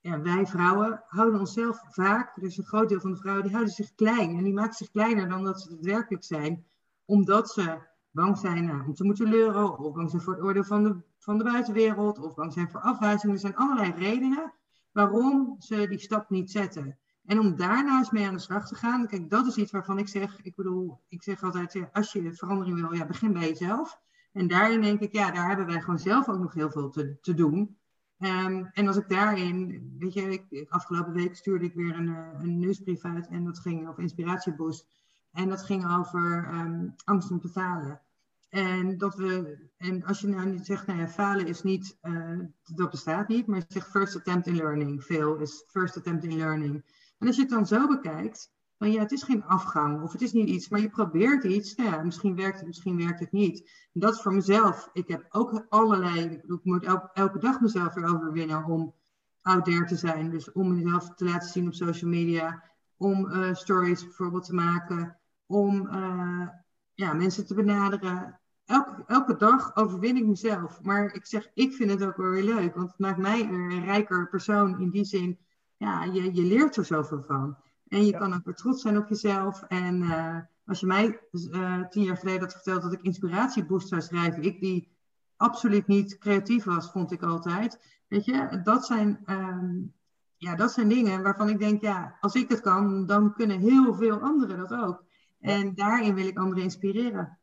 [0.00, 3.94] wij vrouwen houden onszelf vaak, dus een groot deel van de vrouwen, die houden zich
[3.94, 4.36] klein.
[4.36, 6.66] En die maken zich kleiner dan dat ze daadwerkelijk zijn.
[7.04, 7.78] Omdat ze
[8.10, 10.96] bang zijn nou, om te moeten leuren, of bang zijn voor het oordeel van de,
[11.18, 13.32] van de buitenwereld, of bang zijn voor afwijzing.
[13.32, 14.52] Er zijn allerlei redenen
[14.92, 16.98] waarom ze die stap niet zetten.
[17.24, 19.72] En om daar nou eens mee aan de slag te gaan, kijk, dat is iets
[19.72, 23.48] waarvan ik zeg, ik bedoel, ik zeg altijd, als je verandering wil, ja, begin bij
[23.48, 24.00] jezelf.
[24.32, 27.18] En daarin denk ik, ja, daar hebben wij gewoon zelf ook nog heel veel te,
[27.20, 27.78] te doen.
[28.18, 32.40] Um, en als ik daarin, weet je, ik, afgelopen week stuurde ik weer een, eh,
[32.42, 34.86] een nieuwsbrief uit en dat ging over inspiratieboost.
[35.32, 38.00] En dat ging over um, angst om te falen.
[38.48, 42.38] En, dat we, en als je nou niet zegt, nou ja, falen is niet, uh,
[42.74, 45.02] dat bestaat niet, maar je zegt first attempt in learning.
[45.02, 46.84] Fail is first attempt in learning.
[47.20, 50.22] En als je het dan zo bekijkt, dan ja, het is geen afgang of het
[50.22, 51.74] is niet iets, maar je probeert iets.
[51.74, 53.58] Nou ja, misschien werkt het, misschien werkt het niet.
[53.92, 54.90] En dat is voor mezelf.
[54.92, 58.94] Ik heb ook allerlei, ik moet elke, dag mezelf weer overwinnen om
[59.42, 60.30] out there te zijn.
[60.30, 62.62] Dus om mezelf te laten zien op social media,
[62.96, 66.48] om uh, stories bijvoorbeeld te maken, om uh,
[66.94, 68.40] ja, mensen te benaderen.
[68.64, 70.82] Elke, elke dag overwin ik mezelf.
[70.82, 73.84] Maar ik zeg, ik vind het ook wel weer leuk, want het maakt mij een
[73.84, 75.38] rijker persoon in die zin.
[75.80, 77.56] Ja, je, je leert er zoveel van.
[77.88, 79.62] En je kan ook weer trots zijn op jezelf.
[79.62, 84.00] En uh, als je mij uh, tien jaar geleden had verteld dat ik inspiratieboost zou
[84.00, 84.96] schrijven, ik die
[85.36, 88.02] absoluut niet creatief was, vond ik altijd.
[88.08, 89.94] Weet je, dat zijn, um,
[90.36, 93.94] ja, dat zijn dingen waarvan ik denk, ja, als ik het kan, dan kunnen heel
[93.94, 95.04] veel anderen dat ook.
[95.40, 97.38] En daarin wil ik anderen inspireren.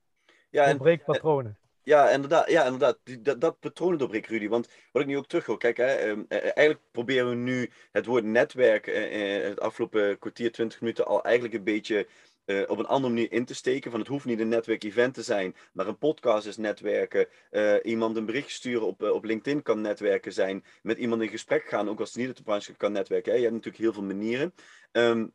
[0.50, 1.58] Ja, en, breek patronen.
[1.88, 2.50] Ja, inderdaad.
[2.50, 2.98] Ja, inderdaad.
[3.20, 4.48] Dat, dat patroon doorbreken, Rudy.
[4.48, 7.72] Want wat ik nu ook terug wil, kijk, hè, ehm, eh, eigenlijk proberen we nu
[7.92, 12.08] het woord netwerk uh, het afgelopen kwartier, 20 minuten al eigenlijk een beetje
[12.46, 13.92] uh, op een andere manier in te steken.
[13.92, 17.28] Van het hoeft niet een netwerkevent te zijn, maar een podcast is netwerken.
[17.84, 20.64] Iemand een bericht sturen op, op LinkedIn kan netwerken zijn.
[20.82, 23.32] Met iemand in gesprek gaan, ook als het niet uit de branche kan netwerken.
[23.32, 23.38] Hè.
[23.38, 24.54] Je hebt natuurlijk heel veel manieren.
[24.92, 25.34] Um,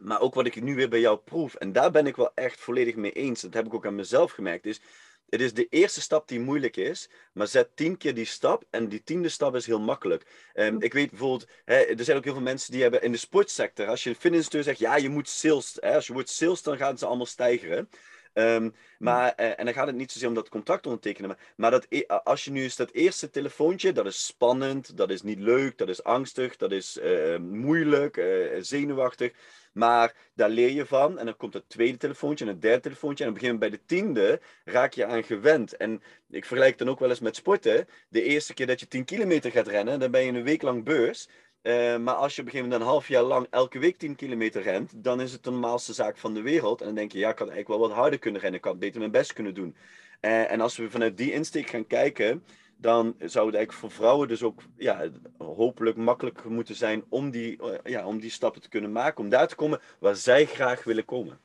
[0.00, 2.60] maar ook wat ik nu weer bij jou proef, en daar ben ik wel echt
[2.60, 3.40] volledig mee eens.
[3.40, 4.66] Dat heb ik ook aan mezelf gemerkt.
[4.66, 4.80] Is
[5.28, 8.88] het is de eerste stap die moeilijk is, maar zet tien keer die stap en
[8.88, 10.26] die tiende stap is heel makkelijk.
[10.54, 13.18] Um, ik weet bijvoorbeeld, hè, er zijn ook heel veel mensen die hebben in de
[13.18, 16.62] sportsector, als je een fitnessinstructeur zegt, ja, je moet sales, hè, als je wordt sales,
[16.62, 17.88] dan gaan ze allemaal stijgen.
[18.34, 21.28] Um, maar, uh, en dan gaat het niet zozeer om dat contract ondertekenen.
[21.28, 25.10] Maar, maar dat, e, als je nu eens dat eerste telefoontje, dat is spannend, dat
[25.10, 29.32] is niet leuk, dat is angstig, dat is uh, moeilijk, uh, zenuwachtig.
[29.72, 31.18] Maar daar leer je van.
[31.18, 33.24] En dan komt het tweede telefoontje en het derde telefoontje.
[33.24, 35.76] En op een gegeven moment bij de tiende raak je aan gewend.
[35.76, 37.86] En ik vergelijk dan ook wel eens met sporten.
[38.08, 40.84] De eerste keer dat je 10 kilometer gaat rennen, dan ben je een week lang
[40.84, 41.28] beurs.
[41.62, 44.16] Uh, maar als je op een gegeven moment een half jaar lang elke week 10
[44.16, 46.80] kilometer rent, dan is het de normaalste zaak van de wereld.
[46.80, 48.58] En dan denk je, ja, ik had eigenlijk wel wat harder kunnen rennen.
[48.58, 49.76] Ik had beter mijn best kunnen doen.
[50.20, 52.44] Uh, en als we vanuit die insteek gaan kijken,
[52.80, 57.62] dan zou het eigenlijk voor vrouwen dus ook ja, hopelijk makkelijker moeten zijn om die,
[57.62, 59.24] eh, ja, om die stappen te kunnen maken.
[59.24, 61.38] Om daar te komen waar zij graag willen komen.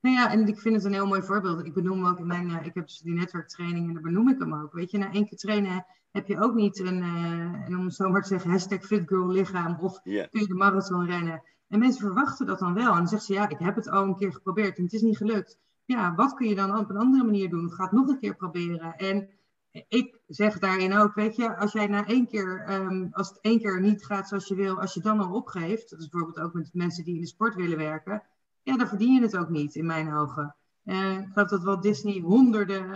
[0.00, 1.64] Nou ja, en ik vind het een heel mooi voorbeeld.
[1.64, 4.38] Ik benoem ook in mijn, uh, ik heb dus die netwerktraining en daar benoem ik
[4.38, 4.72] hem ook.
[4.72, 7.02] Weet je, na één keer trainen heb je ook niet een,
[7.68, 10.30] uh, om het zo maar te zeggen, hashtag fitgirl lichaam of yeah.
[10.30, 11.42] kun je de marathon rennen.
[11.68, 12.90] En mensen verwachten dat dan wel.
[12.90, 15.02] En dan zeggen ze, ja, ik heb het al een keer geprobeerd en het is
[15.02, 15.58] niet gelukt.
[15.84, 17.70] Ja, wat kun je dan op een andere manier doen?
[17.70, 18.96] Ga het nog een keer proberen.
[18.96, 19.28] En
[19.88, 23.58] ik zeg daarin ook, weet je, als jij na één keer, um, als het één
[23.58, 26.54] keer niet gaat zoals je wil, als je dan al opgeeft, dat is bijvoorbeeld ook
[26.54, 28.22] met mensen die in de sport willen werken,
[28.62, 30.54] ja, dan verdien je het ook niet, in mijn ogen.
[30.84, 32.86] Uh, ik geloof dat Walt Disney honderden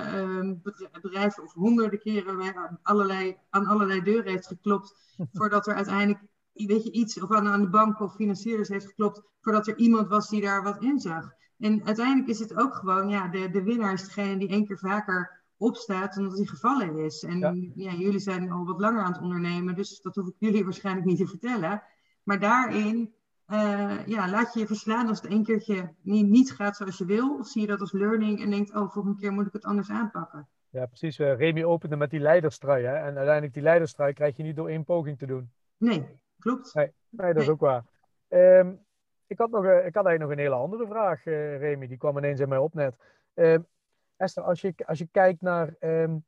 [0.63, 4.95] uh, bedrijven of honderden keren aan allerlei, aan allerlei deuren heeft geklopt.
[5.33, 6.21] voordat er uiteindelijk
[6.55, 9.23] weet je, iets of aan, aan de bank of financierders heeft geklopt.
[9.41, 11.33] voordat er iemand was die daar wat in zag.
[11.59, 14.79] En uiteindelijk is het ook gewoon, ja, de, de winnaar is degene die één keer
[14.79, 17.23] vaker opstaat dan dat hij gevallen is.
[17.23, 17.55] En ja.
[17.75, 17.93] ja.
[17.93, 21.19] jullie zijn al wat langer aan het ondernemen, dus dat hoef ik jullie waarschijnlijk niet
[21.19, 21.83] te vertellen.
[22.23, 23.15] Maar daarin
[23.49, 27.05] uh, ja, laat je je verslaan als het een keertje niet, niet gaat zoals je
[27.05, 27.39] wil.
[27.39, 29.91] Of zie je dat als learning en denkt, oh, volgende keer moet ik het anders
[29.91, 30.49] aanpakken.
[30.71, 31.19] Ja, precies.
[31.19, 32.85] Uh, Remy opende met die leiderstrui.
[32.85, 32.95] Hè?
[32.95, 35.51] En uiteindelijk die leiderstrui krijg je niet door één poging te doen.
[35.77, 36.75] Nee, klopt.
[36.75, 37.85] Nee, nee dat is ook waar.
[38.29, 38.81] Um,
[39.27, 41.87] ik, had nog, uh, ik had eigenlijk nog een hele andere vraag, uh, Remy.
[41.87, 42.97] Die kwam ineens in mij op net.
[43.35, 43.67] Um,
[44.17, 45.75] Esther, als je, als je kijkt naar...
[45.81, 46.25] Um,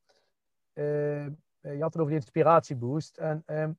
[1.61, 3.19] je had het over die inspiratieboost.
[3.19, 3.79] En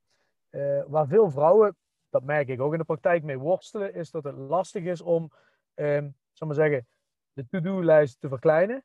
[0.88, 1.78] waar veel vrouwen
[2.10, 5.32] dat merk ik ook in de praktijk mee worstelen, is dat het lastig is om,
[5.76, 6.88] um, zal maar zeggen,
[7.34, 8.84] de to-do-lijst te verkleinen,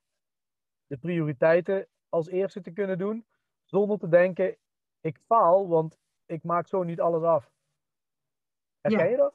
[0.86, 3.26] de prioriteiten als eerste te kunnen doen,
[3.64, 4.56] zonder te denken,
[5.00, 7.52] ik faal, want ik maak zo niet alles af.
[8.80, 9.10] Herken ja.
[9.10, 9.34] je dat?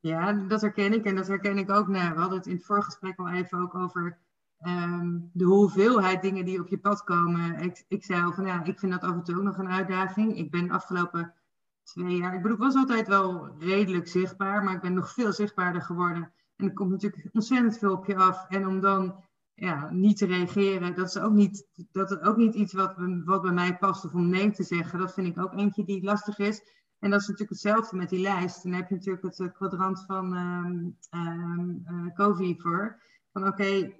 [0.00, 1.88] Ja, dat herken ik en dat herken ik ook.
[1.88, 4.18] Nou, we hadden het in het vorige gesprek al even ook over
[4.60, 7.60] um, de hoeveelheid dingen die op je pad komen.
[7.60, 9.68] Ik, ik zei al van ja, ik vind dat af en toe ook nog een
[9.68, 10.36] uitdaging.
[10.36, 11.34] Ik ben afgelopen
[11.82, 12.34] twee jaar.
[12.34, 16.32] Ik bedoel, ik was altijd wel redelijk zichtbaar, maar ik ben nog veel zichtbaarder geworden.
[16.56, 18.46] En er komt natuurlijk ontzettend veel op je af.
[18.48, 22.54] En om dan ja, niet te reageren, dat is ook niet, dat is ook niet
[22.54, 24.98] iets wat, wat bij mij past of om nee te zeggen.
[24.98, 26.62] Dat vind ik ook eentje die lastig is.
[26.98, 28.62] En dat is natuurlijk hetzelfde met die lijst.
[28.62, 33.02] Dan heb je natuurlijk het eh, kwadrant van um, um, COVID voor.
[33.32, 33.92] Van oké,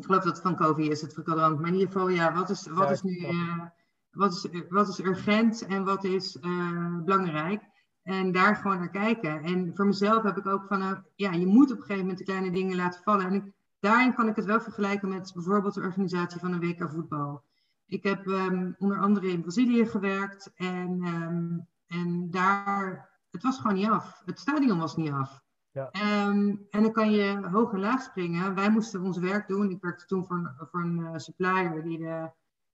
[0.00, 1.58] ik geloof dat het van COVID is, het kwadrant.
[1.58, 3.18] Maar in ieder geval, ja, wat is, wat is nu...
[3.18, 3.62] Uh,
[4.10, 7.62] wat is, wat is urgent en wat is uh, belangrijk?
[8.02, 9.42] En daar gewoon naar kijken.
[9.42, 12.18] En voor mezelf heb ik ook van, uh, ja, je moet op een gegeven moment
[12.18, 13.26] de kleine dingen laten vallen.
[13.26, 16.90] En ik, daarin kan ik het wel vergelijken met bijvoorbeeld de organisatie van een WK
[16.90, 17.42] voetbal.
[17.86, 23.76] Ik heb um, onder andere in Brazilië gewerkt en, um, en daar, het was gewoon
[23.76, 24.22] niet af.
[24.24, 25.42] Het stadion was niet af.
[25.72, 25.90] Ja.
[26.26, 28.54] Um, en dan kan je hoog en laag springen.
[28.54, 29.70] Wij moesten ons werk doen.
[29.70, 32.30] Ik werkte toen voor een, voor een uh, supplier die de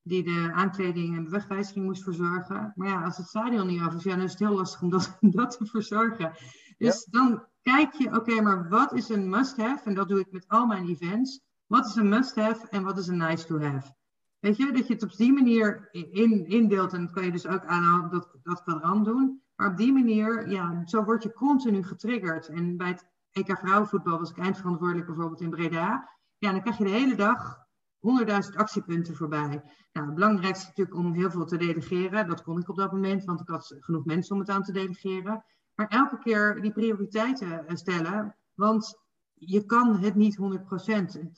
[0.06, 2.72] die de aankleding en bewegwijziging moest verzorgen.
[2.74, 4.90] Maar ja, als het stadion niet af is, ja, dan is het heel lastig om
[4.90, 6.32] dat, dat te verzorgen.
[6.78, 7.18] Dus ja.
[7.18, 9.85] dan kijk je, oké, okay, maar wat is een must-have?
[9.85, 11.40] En dat doe ik met al mijn events.
[11.66, 13.94] Wat is een must-have en wat is een nice-to-have?
[14.38, 16.92] Weet je, dat je het op die manier in, indeelt.
[16.92, 19.42] En dat kan je dus ook aan dat, dat kwadrant doen.
[19.56, 22.48] Maar op die manier, ja, zo word je continu getriggerd.
[22.48, 26.10] En bij het EK vrouwenvoetbal was ik eindverantwoordelijk bijvoorbeeld in Breda.
[26.38, 27.66] Ja, dan krijg je de hele dag
[27.96, 29.62] 100.000 actiepunten voorbij.
[29.92, 32.28] Nou, het belangrijkste is natuurlijk om heel veel te delegeren.
[32.28, 34.72] Dat kon ik op dat moment, want ik had genoeg mensen om het aan te
[34.72, 35.44] delegeren.
[35.74, 40.42] Maar elke keer die prioriteiten eh, stellen, want je kan het niet 100%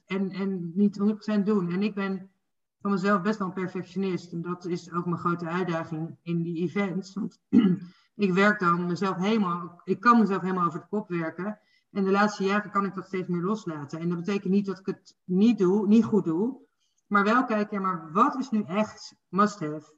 [0.06, 1.00] en, en niet
[1.38, 1.70] 100% doen.
[1.70, 2.30] En ik ben
[2.80, 4.32] van mezelf best wel een perfectionist.
[4.32, 7.14] En dat is ook mijn grote uitdaging in die events.
[7.14, 7.40] Want
[8.18, 11.58] ik werk dan mezelf helemaal, ik kan mezelf helemaal over de kop werken.
[11.90, 14.00] En de laatste jaren kan ik dat steeds meer loslaten.
[14.00, 16.56] En dat betekent niet dat ik het niet doe, niet goed doe.
[17.06, 19.94] Maar wel kijken, maar wat is nu echt must have?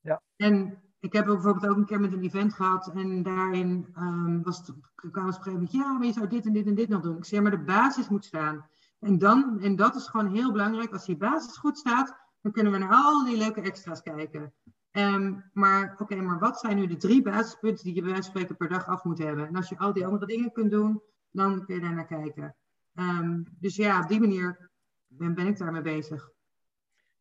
[0.00, 0.22] Ja.
[0.36, 2.90] En ik heb bijvoorbeeld ook een keer met een event gehad.
[2.94, 6.26] En daarin um, was het, kwam het op een gegeven moment, ja, maar je zou
[6.26, 7.16] dit en dit en dit nog doen.
[7.16, 8.66] Ik zeg, maar de basis moet staan.
[9.00, 10.92] En, dan, en dat is gewoon heel belangrijk.
[10.92, 14.52] Als die basis goed staat, dan kunnen we naar al die leuke extra's kijken.
[14.92, 18.32] Um, maar oké, maar wat zijn nu de drie basispunten die je bij wijze van
[18.32, 19.46] spreken per dag af moet hebben?
[19.46, 22.56] En als je al die andere dingen kunt doen, dan kun je daar naar kijken.
[22.94, 24.70] Um, dus ja, op die manier
[25.06, 26.30] ben, ben ik daarmee bezig.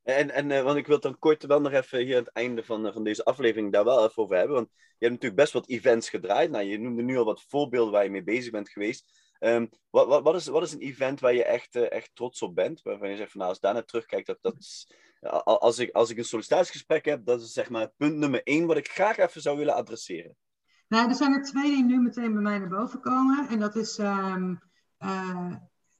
[0.04, 2.64] En, en uh, want ik wil dan kort wel nog even hier aan het einde
[2.64, 4.56] van, uh, van deze aflevering daar wel even over hebben.
[4.56, 6.52] Want je hebt natuurlijk best wat events gedraaid.
[6.52, 9.31] Nou, je noemde nu al wat voorbeelden waar je mee bezig bent geweest.
[9.43, 12.41] Um, wat, wat, wat, is, wat is een event waar je echt, uh, echt trots
[12.41, 12.82] op bent?
[12.82, 14.86] Waarvan je zegt van nou, als daar naar terugkijkt, dat, dat
[15.43, 18.77] als, ik, als ik een sollicitatiegesprek heb, dat is zeg maar punt nummer één wat
[18.77, 20.36] ik graag even zou willen adresseren.
[20.88, 23.47] Nou, er zijn er twee die nu meteen bij mij naar boven komen.
[23.49, 24.62] En dat is um,
[24.99, 25.54] uh,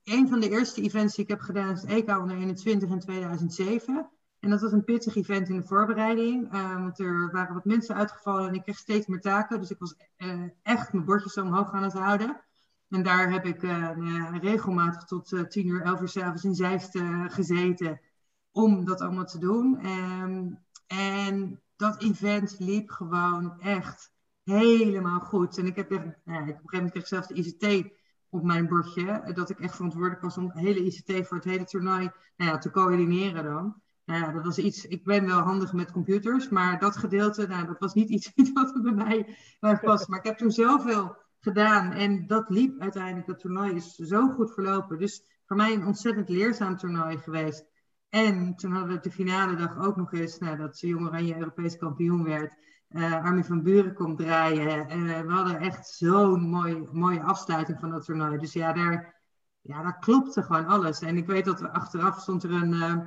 [0.04, 3.00] een van de eerste events die ik heb gedaan, is het EK onder 21 in
[3.00, 4.10] 2007.
[4.40, 6.54] En dat was een pittig event in de voorbereiding.
[6.54, 9.60] Uh, want er waren wat mensen uitgevallen en ik kreeg steeds meer taken.
[9.60, 9.96] Dus ik was
[10.64, 12.42] echt mijn bordjes omhoog aan het houden.
[12.92, 13.90] En daar heb ik uh,
[14.42, 18.02] regelmatig tot uh, 10 uur, 11 uur s'avonds in Zeist gezeten
[18.52, 19.86] om dat allemaal te doen.
[19.86, 24.12] Um, en dat event liep gewoon echt
[24.44, 25.58] helemaal goed.
[25.58, 27.92] En ik heb echt, nou, op een gegeven moment kreeg zelfs de ICT
[28.30, 29.32] op mijn bordje.
[29.34, 32.72] Dat ik echt verantwoordelijk was om hele ICT voor het hele toernooi nou ja, te
[32.72, 33.82] coördineren dan.
[34.06, 37.66] Nou ja, dat was iets, ik ben wel handig met computers, maar dat gedeelte, nou,
[37.66, 39.38] dat was niet iets wat bij mij
[39.82, 40.08] was.
[40.08, 43.28] Maar ik heb toen zoveel gedaan en dat liep uiteindelijk.
[43.28, 44.98] Dat toernooi is zo goed verlopen.
[44.98, 47.66] Dus voor mij een ontzettend leerzaam toernooi geweest.
[48.10, 51.38] En toen hadden we de finale dag ook nog eens, nou, dat ze Jong Oranje
[51.38, 52.56] Europees kampioen werd.
[52.90, 54.98] Uh, Armin van Buren komt draaien.
[54.98, 58.38] Uh, we hadden echt zo'n mooi, mooie afsluiting van dat toernooi.
[58.38, 59.22] Dus ja, daar,
[59.62, 61.02] ja, daar klopte gewoon alles.
[61.02, 62.98] En ik weet dat we achteraf stond er een uh,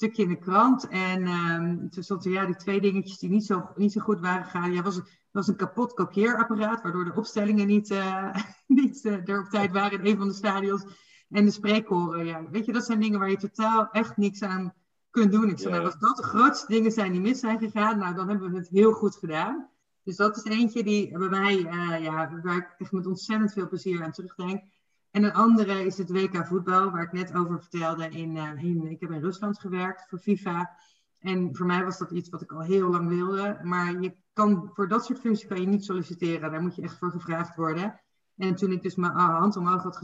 [0.00, 0.88] stukje in de krant.
[0.88, 4.20] En ehm, toen stond er ja, die twee dingetjes die niet zo, niet zo goed
[4.20, 4.72] waren gegaan.
[4.72, 7.94] Ja, was, was een kapot kopieerapparaat, waardoor de opstellingen niet,
[8.66, 10.84] niet er op tijd waren in een van de stadions.
[11.30, 12.50] En de spreekkoren, ja.
[12.50, 14.74] Weet je, dat zijn dingen waar je totaal echt niks aan
[15.10, 15.48] kunt doen.
[15.48, 18.28] Ik zei, nou, als dat de grootste dingen zijn die mis zijn gegaan, nou, dan
[18.28, 19.68] hebben we het heel goed gedaan.
[20.04, 23.68] Dus dat is eentje die bij mij, uh, ja, waar ik echt met ontzettend veel
[23.68, 24.62] plezier aan terugdenk.
[25.10, 28.08] En een andere is het WK voetbal, waar ik net over vertelde.
[28.08, 30.76] In, uh, in, ik heb in Rusland gewerkt voor FIFA.
[31.18, 33.60] En voor mij was dat iets wat ik al heel lang wilde.
[33.62, 36.50] Maar je kan, voor dat soort functies kan je niet solliciteren.
[36.50, 38.00] Daar moet je echt voor gevraagd worden.
[38.36, 39.96] En toen ik dus mijn hand omhoog had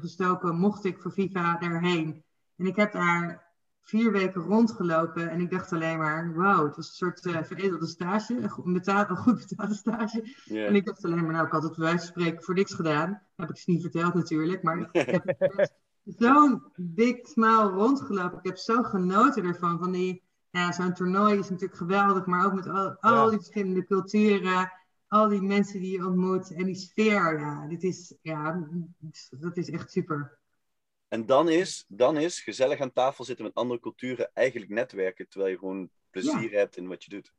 [0.00, 2.24] gestoken, mocht ik voor FIFA daarheen.
[2.56, 3.51] En ik heb daar
[3.82, 7.86] vier weken rondgelopen en ik dacht alleen maar, wow, het was een soort uh, veredelde
[7.86, 10.34] stage, een, betaal, een goed betaalde stage.
[10.44, 10.66] Yeah.
[10.66, 12.74] En ik dacht alleen maar, nou, ik had het bij wijze van spreken voor niks
[12.74, 13.22] gedaan.
[13.36, 15.70] heb ik ze niet verteld natuurlijk, maar ik heb
[16.04, 18.38] zo'n dik smaal rondgelopen.
[18.38, 22.54] Ik heb zo genoten ervan, van die, ja, zo'n toernooi is natuurlijk geweldig, maar ook
[22.54, 24.72] met al, al die verschillende culturen.
[25.08, 28.68] al die mensen die je ontmoet en die sfeer, ja, dit is, ja,
[29.30, 30.40] dat is echt super.
[31.12, 35.50] En dan is, dan is gezellig aan tafel zitten met andere culturen eigenlijk netwerken, terwijl
[35.50, 37.32] je gewoon plezier hebt in wat je doet.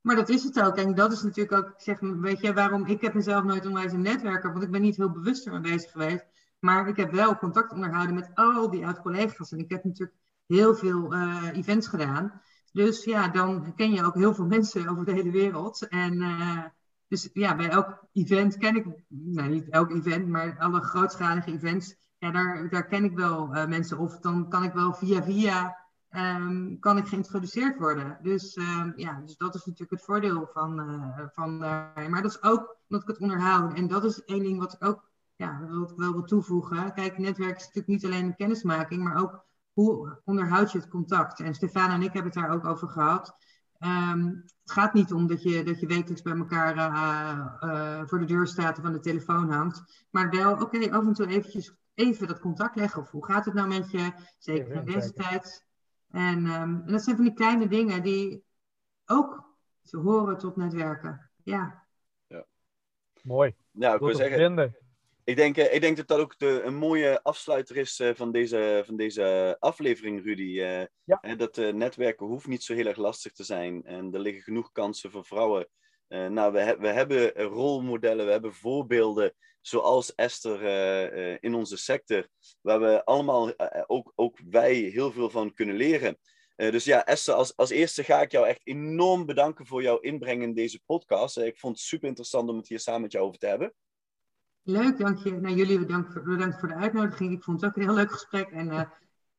[0.00, 0.76] Maar dat is het ook.
[0.76, 4.02] En dat is natuurlijk ook, zeg, weet je, waarom ik heb mezelf nooit onwijs een
[4.02, 6.24] netwerker, want ik ben niet heel bewust ermee bezig geweest.
[6.58, 9.52] Maar ik heb wel contact onderhouden met al die oud-collega's.
[9.52, 12.42] En ik heb natuurlijk heel veel uh, events gedaan.
[12.72, 15.88] Dus ja, dan ken je ook heel veel mensen over de hele wereld.
[15.88, 16.64] En uh,
[17.08, 22.02] dus ja, bij elk event ken ik, nou niet elk event, maar alle grootschalige events,
[22.18, 23.98] ja, daar, daar ken ik wel uh, mensen.
[23.98, 25.76] Of dan kan ik wel via via
[26.10, 28.18] um, kan ik geïntroduceerd worden.
[28.22, 32.42] Dus um, ja, dus dat is natuurlijk het voordeel van, uh, van maar dat is
[32.42, 33.74] ook omdat ik het onderhoud.
[33.74, 36.92] En dat is één ding wat ik ook ja, wil, wel wil toevoegen.
[36.92, 41.40] Kijk, netwerk is natuurlijk niet alleen een kennismaking, maar ook hoe onderhoud je het contact.
[41.40, 43.36] En Stefan en ik hebben het daar ook over gehad.
[43.78, 48.24] Um, het gaat niet om dat je, dat je wekelijks bij elkaar uh, voor de
[48.24, 50.06] deur staat of aan de telefoon hangt.
[50.10, 53.02] Maar wel, oké, af en toe eventjes even dat contact leggen.
[53.02, 54.12] Of hoe gaat het nou met je?
[54.38, 55.66] Zeker in deze tijd.
[56.10, 58.44] En, um, en, dat zijn van die kleine dingen die
[59.06, 61.30] ook te horen tot netwerken.
[61.44, 61.86] Ja.
[62.26, 62.46] ja.
[63.22, 63.54] Mooi.
[63.70, 64.74] Nou, ik wil zeggen,
[65.24, 68.82] ik denk, ik denk dat dat ook de, een mooie afsluiter is uh, van, deze,
[68.86, 70.42] van deze aflevering, Rudy.
[70.42, 71.34] Uh, ja.
[71.36, 73.84] dat netwerken hoeft niet zo heel erg lastig te zijn.
[73.84, 75.68] En er liggen genoeg kansen voor vrouwen.
[76.08, 79.34] nou, we, we hebben rolmodellen, we hebben voorbeelden
[79.66, 80.62] zoals Esther
[81.42, 82.28] in onze sector,
[82.60, 83.52] waar we allemaal,
[83.86, 86.18] ook, ook wij, heel veel van kunnen leren.
[86.56, 90.42] dus ja, Esther, als, als eerste ga ik jou echt enorm bedanken voor jouw inbreng
[90.42, 91.38] in deze podcast.
[91.38, 93.74] ik vond het super interessant om het hier samen met jou over te hebben.
[94.62, 95.30] Leuk, dank je.
[95.30, 97.32] Nou, jullie bedankt voor, bedankt voor de uitnodiging.
[97.32, 98.82] Ik vond het ook een heel leuk gesprek en uh,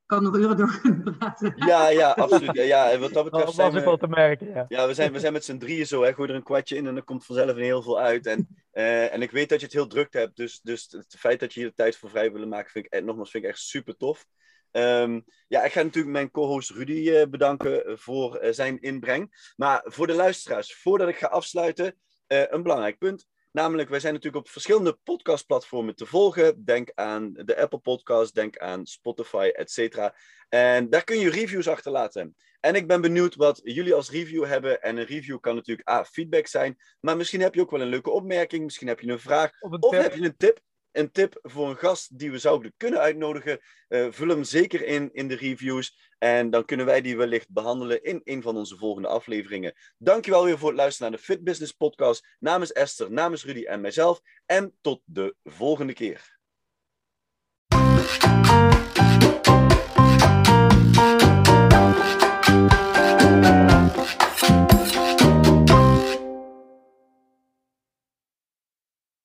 [0.05, 1.53] kan nog uren door kunnen praten.
[1.55, 2.55] Ja, ja, absoluut.
[2.55, 4.65] Ja, ja, en wat dat betreft dat was ik wel te merken, ja.
[4.67, 6.13] Ja, we zijn, we zijn met z'n drieën zo, hè.
[6.13, 8.25] gooi er een kwartje in en dan komt vanzelf heel veel uit.
[8.25, 11.39] En, uh, en ik weet dat je het heel druk hebt, dus, dus het feit
[11.39, 13.59] dat je hier de tijd voor vrij willen maken, vind ik, nogmaals, vind ik echt
[13.59, 14.25] super tof.
[14.71, 19.51] Um, ja, ik ga natuurlijk mijn co-host Rudy uh, bedanken voor uh, zijn inbreng.
[19.55, 23.27] Maar voor de luisteraars, voordat ik ga afsluiten, een belangrijk punt.
[23.51, 26.65] Namelijk, wij zijn natuurlijk op verschillende podcastplatformen te volgen.
[26.65, 30.15] Denk aan de Apple Podcast, denk aan Spotify, et cetera.
[30.49, 32.35] En daar kun je reviews achterlaten.
[32.65, 34.81] En ik ben benieuwd wat jullie als review hebben.
[34.81, 36.77] En een review kan natuurlijk A, feedback zijn.
[36.99, 38.63] Maar misschien heb je ook wel een leuke opmerking.
[38.63, 39.51] Misschien heb je een vraag.
[39.59, 40.59] Of, een of heb je een tip
[40.91, 45.09] een tip voor een gast die we zouden kunnen uitnodigen, uh, vul hem zeker in
[45.13, 46.13] in de reviews.
[46.17, 49.73] En dan kunnen wij die wellicht behandelen in een van onze volgende afleveringen.
[49.97, 52.27] Dankjewel weer voor het luisteren naar de Fit Business Podcast.
[52.39, 54.21] Namens Esther, namens Rudy en mijzelf.
[54.45, 56.34] En tot de volgende keer.